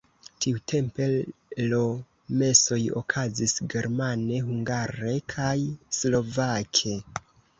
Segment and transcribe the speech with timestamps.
[0.43, 1.07] Tiutempe
[1.65, 1.81] le
[2.39, 5.55] mesoj okazis germane, hungare kaj
[6.01, 6.97] slovake.